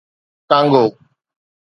Congo 0.49 0.83